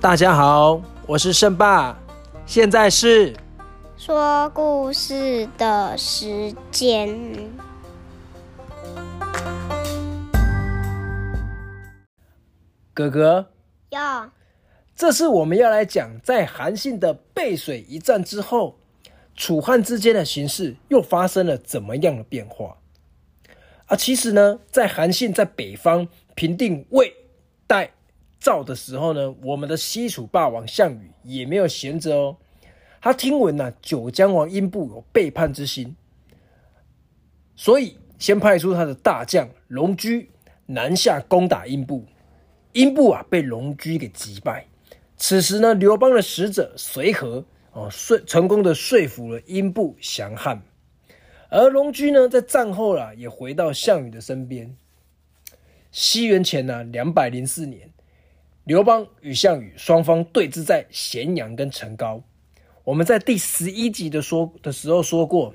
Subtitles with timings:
[0.00, 1.94] 大家好，我是胜爸，
[2.46, 3.36] 现在是
[3.98, 7.14] 说故事的时间。
[12.94, 13.50] 哥哥，
[13.90, 14.30] 要
[14.96, 18.78] 这次我们要来讲，在韩信的背水一战之后，
[19.36, 22.78] 楚汉之间的形势又发生了怎么样的变化？
[23.84, 27.14] 啊，其实呢，在韩信在北方平定魏、
[27.66, 27.92] 代、
[28.40, 32.36] 赵的时候呢，我们的西楚霸王项羽也没有闲着哦。
[33.00, 35.94] 他听闻呢，九江王英布有背叛之心，
[37.54, 40.30] 所以先派出他的大将龙驹
[40.66, 42.04] 南下攻打英布。
[42.72, 44.66] 英布啊，被龙驹给击败。
[45.16, 50.62] 此时呢，刘邦的使者随和哦，说成功的说服了英布降汉。
[51.50, 54.76] 而龙驹呢，在战后啊，也回到项羽的身边。
[55.90, 57.90] 西元前呢，两百零四年，
[58.70, 62.22] 刘邦与项羽双方对峙在咸阳跟成皋。
[62.84, 65.52] 我们在第十一集的说的时候说过，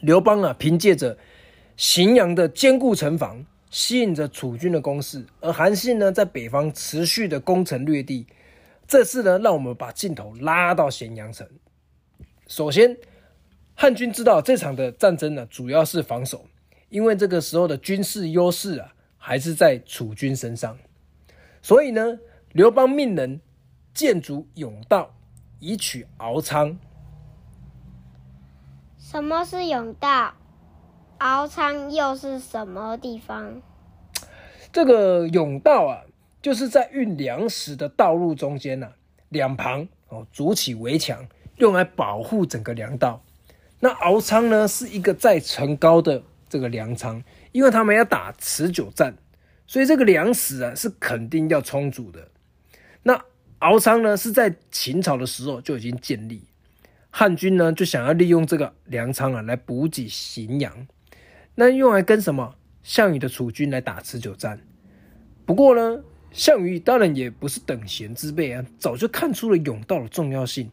[0.00, 1.18] 刘邦啊，凭借着
[1.76, 8.26] 荥阳的坚固城防，吸引着楚军的攻势，而韩信呢，在北方持续的攻城略地。
[8.86, 11.46] 这次呢，让我们把镜头拉到咸阳城。
[12.46, 12.96] 首先，
[13.74, 16.46] 汉军知道这场的战争呢，主要是防守，
[16.88, 20.78] 因为这个时候的军事优势啊，还是在楚军身上。
[21.68, 22.18] 所以呢，
[22.52, 23.42] 刘邦命人
[23.92, 25.14] 建筑甬道，
[25.60, 26.78] 以取敖仓。
[28.96, 30.32] 什么是甬道？
[31.18, 33.60] 敖仓又是什么地方？
[34.72, 36.04] 这个甬道啊，
[36.40, 38.92] 就是在运粮食的道路中间呐，
[39.28, 43.22] 两旁哦筑起围墙，用来保护整个粮道。
[43.80, 49.14] 那敖仓呢，是一个在城高的这个粮仓，因为他们要打持久战，
[49.68, 52.28] 所以这个粮食啊是肯定要充足的。
[53.04, 53.22] 那
[53.60, 56.42] 敖仓呢，是在秦朝的时候就已经建立，
[57.10, 60.88] 汉军呢就想要利用这个粮仓啊来补给荥阳。
[61.54, 64.60] 那用来跟什么项羽的楚军来打持久战？
[65.44, 70.70] 不过呢，项羽当然也不是等闲之辈啊，早就看出了甬道的重要性。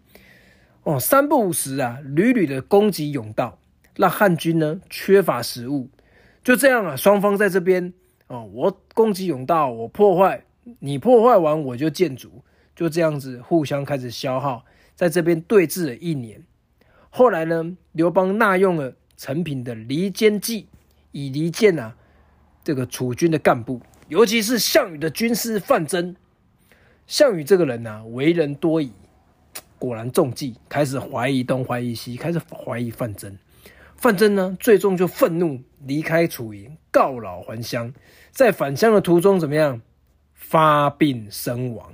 [0.83, 3.59] 哦，三不五时啊，屡屡的攻击甬道，
[3.95, 5.89] 让汉军呢缺乏食物。
[6.44, 7.91] 就这样啊，双方在这边
[8.28, 10.44] 哦，我攻击甬道，我破坏，
[10.80, 12.44] 你破坏完我就建筑，
[12.75, 14.66] 就这样子互相开始消耗，
[14.96, 16.44] 在这边对峙了一年。
[17.09, 20.68] 后来呢，刘邦纳用了陈平的离间计。
[21.18, 21.96] 以离间啊，
[22.62, 26.13] 这个楚军的干部，尤其是项羽的军师范增。
[27.07, 28.92] 项羽这个人呢，为人多疑，
[29.80, 33.38] 果然中计，开始怀疑东，怀疑西，开始怀疑范增。
[34.05, 37.91] 范增呢，最终就愤怒离开楚营，告老还乡。
[38.29, 39.81] 在返乡的途中，怎么样？
[40.35, 41.91] 发病身亡。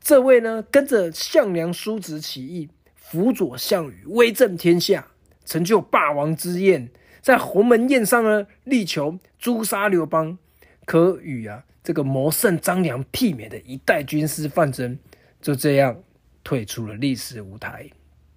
[0.00, 5.06] 这位呢，跟着项梁叔侄起义，辅佐项羽，威震天下，
[5.44, 6.88] 成就霸王之宴。
[7.20, 10.38] 在鸿门宴上呢，力求诛杀刘邦，
[10.86, 14.98] 可与啊这个谋胜张良媲美的一代军师范增，
[15.42, 16.02] 就这样
[16.42, 17.90] 退出了历史舞台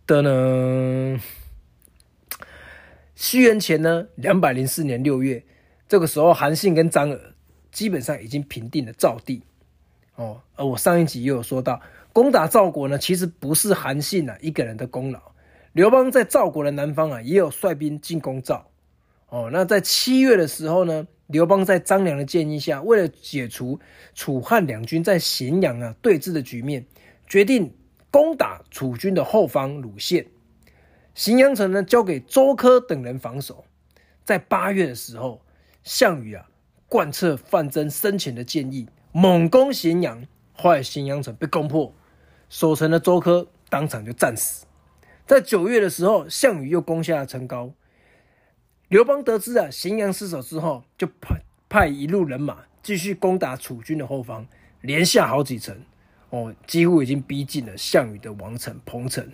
[0.05, 1.21] 的呢。
[3.15, 5.41] 西元前呢两百零四年六月，
[5.87, 7.19] 这个时候韩信跟张耳
[7.71, 9.41] 基本上已经平定了赵地
[10.15, 10.41] 哦。
[10.55, 11.79] 而我上一集又有说到，
[12.11, 15.21] 攻打赵国呢，其实不是韩信啊一个人的功劳，
[15.71, 18.69] 刘邦在赵国的南方啊也有率兵进攻赵。
[19.29, 23.79] 哦，那在七月的时候呢，刘邦在张良的建议下，为了解除
[24.13, 26.85] 楚汉两军在咸阳啊对峙的局面，
[27.27, 27.73] 决定
[28.11, 30.25] 攻打楚军的后方鲁县。
[31.15, 33.63] 荥阳城呢交给周柯等人防守。
[34.25, 35.41] 在八月的时候，
[35.83, 36.45] 项羽啊
[36.89, 41.93] 贯彻范增生前的建议，猛攻咸阳，后来荥阳城被攻破，
[42.49, 44.65] 守城的周柯当场就战死。
[45.25, 47.71] 在九月的时候，项羽又攻下了成皋。
[48.89, 54.45] 刘邦得知啊荥阳失守之后，就派派一路人马继续攻打楚军的后方，
[54.81, 55.79] 连下好几城，
[56.29, 59.31] 哦，几乎已经逼近了项羽的王城彭城。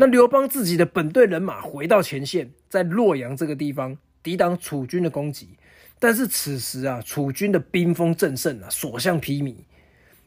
[0.00, 5.50] 那刘邦自己的本队人马回到前线，在洛阳这个地方抵挡楚军的攻击。
[5.98, 9.56] 但是此时啊，楚军的兵锋正盛啊，所向披靡，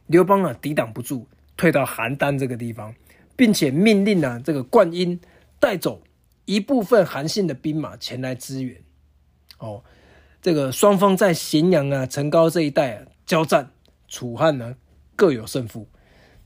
[0.08, 1.26] 刘邦啊抵挡不住，
[1.56, 2.94] 退到邯郸这个地方，
[3.38, 5.18] 并且命令啊这个灌婴
[5.58, 6.02] 带走。
[6.44, 8.76] 一部分韩信的兵马前来支援，
[9.60, 9.82] 哦，
[10.42, 13.72] 这个双方在咸阳啊、成皋这一带啊交战，
[14.10, 14.76] 楚汉呢
[15.16, 15.88] 各有胜负。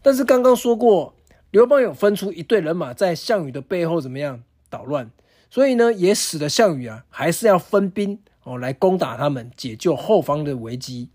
[0.03, 1.15] 但是刚刚说过，
[1.51, 5.09] 刘邦有分出一队人马在项羽的背后怎么样捣乱，
[5.49, 11.09] 所以呢也使得项羽啊还是要分兵哦来攻打他们，解救后方的危机。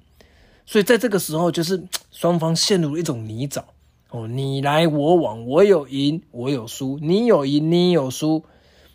[0.64, 3.64] 所以在这个时候，就是双方陷入一种泥沼。
[4.10, 8.44] 哦，你来我往，我有赢，我有输，你有赢，你有输，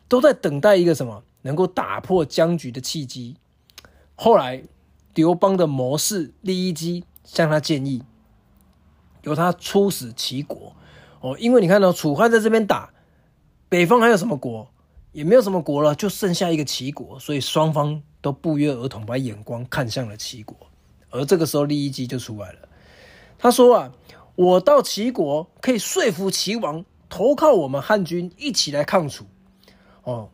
[0.07, 1.23] 都在等待一个什么？
[1.43, 3.35] 能够打破僵局的契机。
[4.15, 4.63] 后来，
[5.13, 8.03] 刘邦的谋士利益基向他建议，
[9.23, 10.75] 由他出使齐国。
[11.25, 12.93] 哦，因为你看到楚汉在这边打，
[13.67, 14.67] 北方还有什么国？
[15.11, 20.55] 也没有什么国了，就剩下一个齐国，所以双方都不约而同把眼光看向了齐国。
[21.09, 22.59] 而这个时候，利益机就出来了，
[23.39, 23.91] 他说啊，
[24.35, 29.25] 我到齐国可以说服齐王投靠我们汉军，一起来抗楚。
[30.03, 30.29] 哦，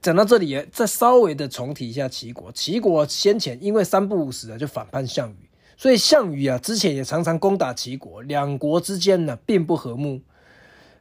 [0.00, 2.50] 讲到这里，再稍微的重提一下齐国。
[2.52, 5.43] 齐国先前因为三不五时啊，就反叛项羽，
[5.76, 10.20] 所以项羽啊之前也常常攻打齐国，两国之间呢并不和睦。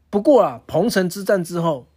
[0.10, 1.88] 不过啊，彭城之战之后。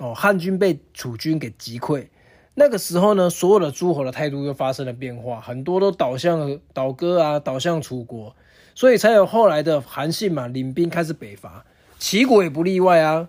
[0.00, 2.06] 哦，汉军被楚军给击溃，
[2.54, 8.32] 那个时候呢，所有的诸侯的态度又发生了变化，很多都倒向倒戈啊，倒向楚国，
[8.76, 11.66] 所以才有后来的韩信嘛，领兵开始北伐，
[11.98, 13.28] 齐国也不例外啊。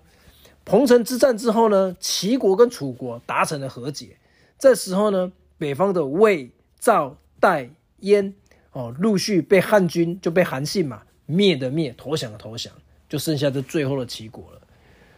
[0.64, 4.18] 彭城之战之后呢，齐国跟楚国达成了和解，
[4.60, 8.36] 这时候呢，北方的魏、赵、代、燕
[8.72, 12.74] 哦，陆续被汉军就被韩信嘛灭的灭，投降的投降，
[13.08, 14.62] 就剩下这最后的齐国了。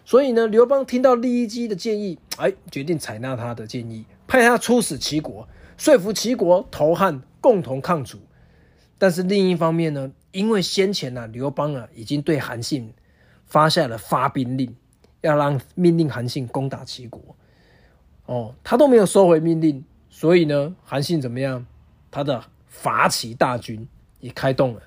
[0.04, 8.18] 所以呢，刘邦听到利益基的建议，哎，决定采纳他的建议，派他出使齐国，说服齐国投汉，共同抗楚。
[8.98, 12.94] 但是另一方面呢，因为先前呢，刘邦啊已经对韩信
[13.46, 14.76] 发下了发兵令，
[15.22, 17.36] 要让命令韩信攻打齐国。
[18.26, 21.66] 哦，他都没有收回命令，所以呢，韩信怎么样？
[22.10, 23.88] 他的伐齐大军
[24.20, 24.82] 也开动了。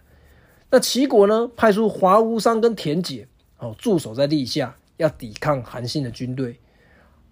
[0.70, 3.28] 那齐国呢，派出华无伤跟田姐
[3.58, 4.74] 哦驻守在立下。
[4.96, 6.60] 要抵抗韩信的军队，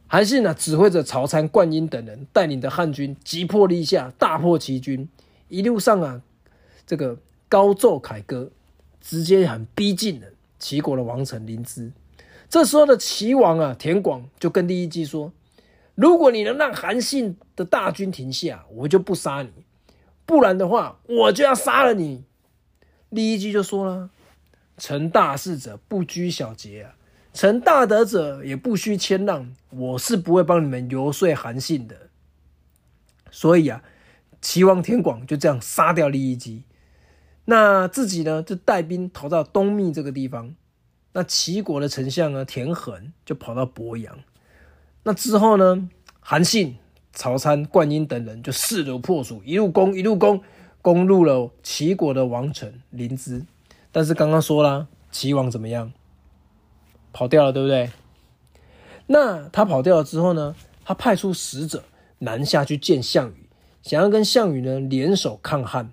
[0.09, 5.09] 韩信呢指挥着曹参、灌婴等人带领的汉军击破立夏，大破齐军。
[5.47, 6.21] 一路上啊，
[6.85, 7.17] 这个
[7.49, 8.51] 高奏凯歌，
[9.01, 10.27] 直接很逼近了
[10.59, 11.93] 齐国的王城临淄。
[12.49, 15.33] 这时候的齐王啊，田广就跟第一季说
[15.95, 19.51] ：“如果你能让韩信的大军停下，我就不杀你；
[20.27, 22.25] 不然的话，我就要杀了你。”
[23.11, 24.11] 利益基就说了
[24.79, 26.95] ：“成大事者不拘小节啊。”
[27.35, 32.11] 成大德者也不需谦让，我是不会帮你们游说韩信的。
[33.31, 33.83] 所以啊，
[34.43, 36.65] 齐王田广就这样杀掉利益基，
[37.47, 40.55] 那自己呢就带兵逃到东密这个地方。
[41.15, 44.19] 那齐国的丞相呢田横就跑到鄱阳。
[45.05, 45.89] 那之后呢，
[46.21, 46.77] 韩信、
[47.13, 50.41] 曹参、灌婴等人就势如破竹，一路攻一路攻，
[50.81, 53.45] 攻入了齐国的王城临淄。
[53.91, 55.93] 但是刚刚说了，齐王怎么样？
[57.13, 57.91] 跑掉了，对不对？
[59.07, 60.57] 那他跑掉了之后呢？
[60.85, 61.85] 他派出使者
[62.21, 63.49] 南下去见项羽，
[63.83, 65.93] 想要跟项羽呢联手抗汉，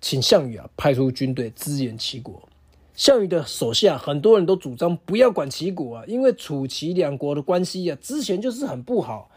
[0.00, 2.48] 请项羽啊派出军队支援齐国。
[2.94, 9.30] 项羽的手下很多人都主张不要管齐国啊，因为楚齐两国的关系啊之前就是很不好。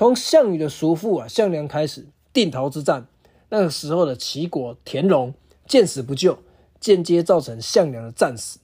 [0.00, 3.06] 从项羽的叔父啊项梁开始，定陶之战，
[3.50, 5.34] 那个时候的齐国田荣
[5.66, 6.38] 见死不救，
[6.80, 8.60] 间接造成项梁的战死。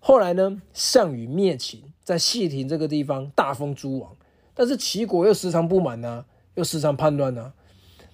[0.00, 4.14] 后来呢，项羽灭秦，在谢亭这个地方大封诸王，
[4.52, 6.26] 但是齐国又时常不满呢，
[6.56, 7.54] 又时常叛乱呢。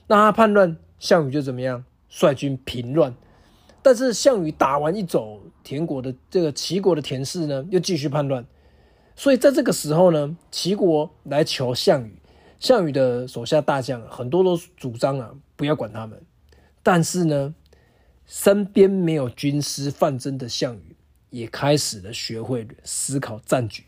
[0.07, 1.85] 那他叛乱，项羽就怎么样？
[2.09, 3.13] 率军平乱。
[3.83, 8.47] 但是项羽打完一走，田国的这个齐国的田氏呢，又继续叛乱。
[9.17, 12.15] 所以在这个时候呢，齐国来求项羽，
[12.63, 16.23] 项羽的手下大将很多都主张啊，不要管他们。
[16.83, 17.55] 但是呢，
[18.25, 20.97] 身边没有军师范增的项羽。
[21.31, 23.85] 也开始了学会思考战局。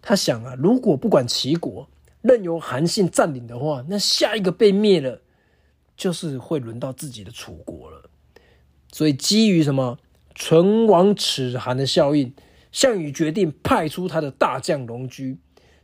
[0.00, 1.86] 他想啊，如果不管齐国，
[2.22, 5.20] 任由韩信占领的话，那下一个被灭了，
[5.98, 8.08] 就是会轮到自己的楚国了。
[8.90, 9.98] 所以基于什么
[10.34, 12.32] “唇亡齿寒”的效应，
[12.72, 15.36] 项羽决定派出他的大将龙驹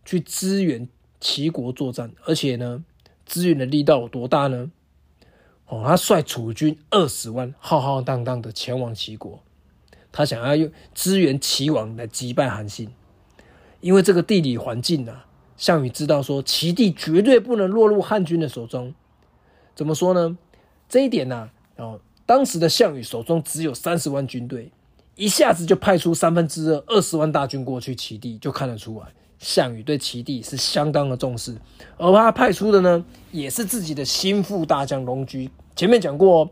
[0.06, 0.88] 去支援
[1.20, 2.12] 齐国作战。
[2.24, 2.84] 而且呢，
[3.26, 4.70] 支援的力道有多大呢？
[5.66, 9.42] 哦，他率楚军二十万，浩浩荡荡的前往齐国。
[10.10, 12.90] 他想要用支援齐王来击败韩信，
[13.80, 15.26] 因为这个地理环境啊，
[15.58, 18.94] 项羽知道说齐地绝对不能落入汉军的手中。
[19.74, 20.38] 怎么说呢？
[20.88, 24.72] 这一点呢，哦，当时的项羽手中只有三十万军队，
[25.16, 31.56] 一下子就派出三分之二二十万大军过去齐地，就看得出来项羽对齐地是相当的重视。
[31.96, 35.50] 而他派出的呢，也是自己的心腹大将龙驹。
[35.74, 36.50] 前面讲过。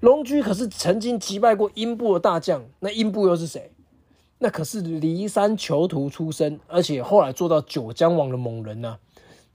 [0.00, 3.72] 龙驹可是曾经击败过英布的大将，那英布又是谁？
[4.38, 8.98] 那可是骊山囚徒出身，而且后来做到九江王的猛人呐。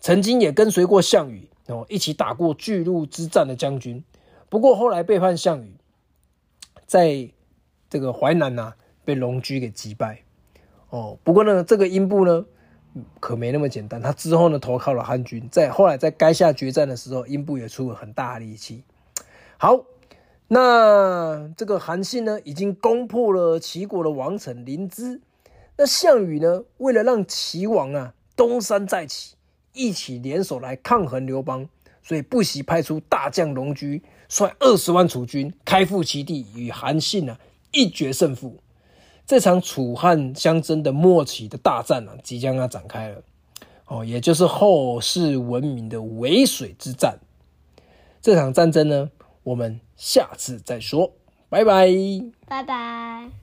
[0.02, 4.04] 曾经也跟随过项羽哦，一起打过巨鹿之战的将军。
[4.50, 5.78] 不过后来背叛项羽，
[6.86, 7.30] 在
[7.90, 8.74] 这个淮南呐、
[9.06, 10.24] 被龙驹给击败。
[10.90, 12.44] 哦，不过呢，这个英布呢
[13.20, 18.84] 可没那么简单，他之后呢投靠了汉军，在后来在垓下决战的时候，英布也出了很大的力气。
[19.58, 19.86] 好，
[20.48, 25.22] 那这个韩信呢已经攻破了齐国的王城临淄，
[25.78, 29.36] 那项羽呢为了让齐王啊东山再起，
[29.74, 31.68] 一起联手来抗衡刘邦，
[32.04, 37.40] 所以不惜派出大将龙驹，率二十万楚军开赴齐地，与韩信啊
[37.72, 38.60] 一决胜负。
[39.26, 43.22] 这场楚汉相争的末期的大战啊，即将要展开了。
[43.88, 47.20] 哦，也就是后世闻名的渭水之战。
[48.22, 49.12] 这场战争呢，
[49.44, 51.12] 我们下次再说。
[51.50, 51.90] 拜拜。
[52.48, 53.43] 拜拜。